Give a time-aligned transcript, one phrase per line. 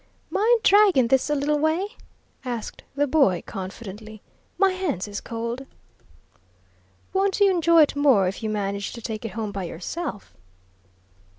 [0.31, 1.89] "Mind draggin' this a little way?"
[2.43, 4.23] asked the boy, confidently,
[4.57, 5.67] "my hands is cold."
[7.13, 10.33] "Won't you enjoy it more if you manage to take it home by yourself?"